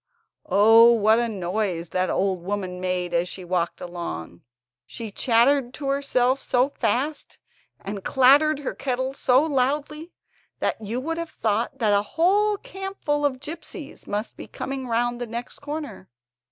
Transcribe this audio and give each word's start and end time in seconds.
Oh, 0.47 0.91
what 0.93 1.19
a 1.19 1.29
noise 1.29 1.89
that 1.89 2.09
old 2.09 2.41
woman 2.43 2.79
made 2.81 3.13
as 3.13 3.29
she 3.29 3.45
walked 3.45 3.79
along! 3.79 4.41
She 4.87 5.11
chattered 5.11 5.75
to 5.75 5.89
herself 5.89 6.39
so 6.39 6.69
fast 6.69 7.37
and 7.79 8.03
clattered 8.03 8.57
her 8.61 8.73
kettle 8.73 9.13
so 9.13 9.43
loudly 9.43 10.11
that 10.57 10.81
you 10.81 10.99
would 10.99 11.19
have 11.19 11.29
thought 11.29 11.77
that 11.77 11.93
a 11.93 12.01
whole 12.17 12.57
campful 12.57 13.27
of 13.27 13.39
gipsies 13.39 14.07
must 14.07 14.35
be 14.37 14.47
coming 14.47 14.87
round 14.87 15.21
the 15.21 15.27
next 15.27 15.59
corner. 15.59 16.09